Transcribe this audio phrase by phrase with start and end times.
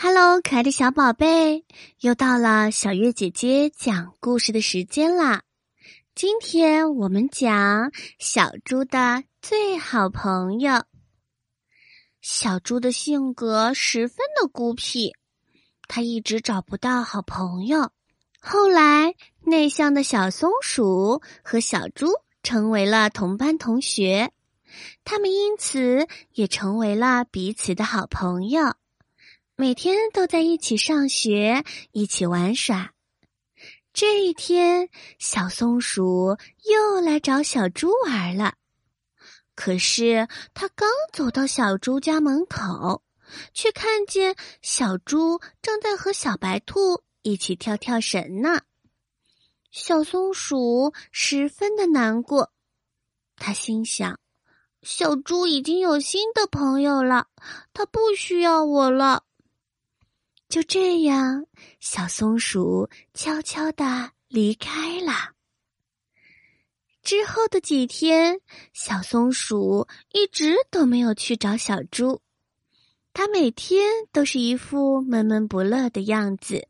[0.00, 1.64] Hello，可爱的小宝贝，
[1.98, 5.42] 又到了小月姐姐讲故事的时间啦！
[6.14, 10.84] 今天我们讲小猪的最好朋友。
[12.20, 15.14] 小猪的性格十分的孤僻，
[15.88, 17.90] 他一直找不到好朋友。
[18.40, 22.06] 后来，内向的小松鼠和小猪
[22.44, 24.30] 成为了同班同学，
[25.02, 28.74] 他们因此也成为了彼此的好朋友。
[29.60, 32.92] 每天都在一起上学，一起玩耍。
[33.92, 36.36] 这一天，小松鼠
[36.70, 38.54] 又来找小猪玩了。
[39.56, 43.02] 可是，他刚走到小猪家门口，
[43.52, 48.60] 却看见小猪正在和小白兔一起跳跳绳呢。
[49.72, 52.52] 小松鼠十分的难过，
[53.34, 54.20] 他心想：
[54.82, 57.26] 小猪已经有新的朋友了，
[57.72, 59.24] 他不需要我了。
[60.48, 61.44] 就这样，
[61.78, 65.34] 小松鼠悄悄的离开了。
[67.02, 68.40] 之后的几天，
[68.72, 72.22] 小松鼠一直都没有去找小猪，
[73.12, 76.66] 它每天都是一副闷闷不乐的样子。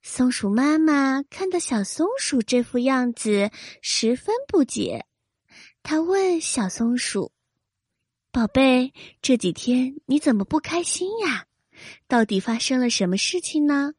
[0.00, 3.50] 松鼠妈妈看到小松鼠这副样子，
[3.82, 5.06] 十分不解。
[5.82, 7.32] 她问小松鼠
[8.30, 11.46] ：“宝贝，这几天你怎么不开心呀？”
[12.06, 13.94] 到底发生了什么事情呢？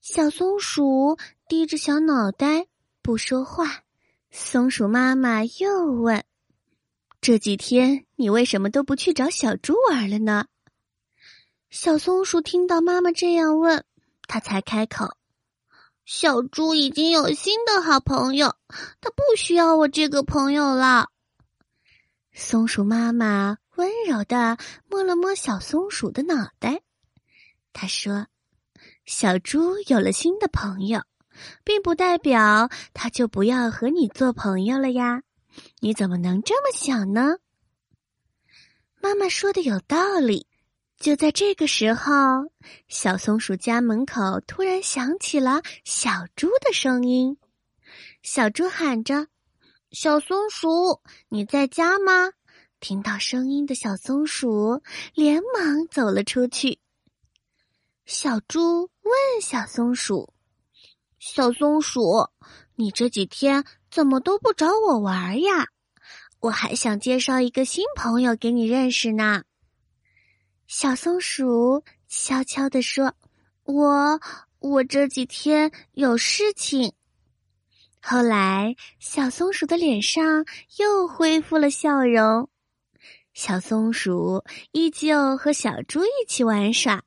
[0.00, 2.66] 小松鼠低着小脑袋
[3.02, 3.82] 不说话。
[4.30, 6.24] 松鼠妈妈又问
[7.20, 10.46] ：“这几天你为什么都不去找小猪玩了呢？”
[11.70, 13.84] 小松鼠听到妈妈这样问，
[14.26, 15.16] 它才开口
[16.06, 18.54] ：“小猪已经有新的好朋友，
[19.00, 21.08] 它不需要我这个朋友了。”
[22.32, 23.58] 松鼠妈妈。
[23.78, 26.82] 温柔的摸了摸小松鼠的脑袋，
[27.72, 28.26] 他说
[29.06, 31.00] ：“小猪有了新的朋友，
[31.62, 35.22] 并不代表他就不要和你做朋友了呀！
[35.78, 37.36] 你怎么能这么想呢？”
[39.00, 40.48] 妈妈说的有道理。
[40.98, 42.10] 就在这个时候，
[42.88, 47.38] 小松鼠家门口突然响起了小猪的声音。
[48.24, 49.28] 小猪喊着
[49.92, 52.32] ：“小松鼠，你在家吗？”
[52.80, 54.82] 听到声音的小松鼠
[55.14, 56.78] 连忙走了出去。
[58.06, 60.32] 小猪问小松鼠
[61.18, 62.28] ：“小松鼠，
[62.76, 65.66] 你这几天怎么都不找我玩呀？
[66.40, 69.42] 我还想介绍一个新朋友给你认识呢。”
[70.68, 73.14] 小松鼠悄悄地说
[73.64, 74.20] ：“我
[74.60, 76.92] 我这几天有事情。”
[78.00, 80.46] 后来，小松鼠的脸上
[80.78, 82.48] 又恢复了笑容。
[83.40, 87.04] 小松鼠依旧和小猪一起玩耍，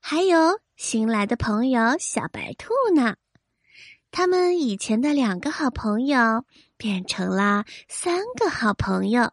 [0.00, 3.16] 还有新来的朋友小白兔呢。
[4.10, 6.46] 他们以前的两个好朋友
[6.78, 9.32] 变成了三个好朋友。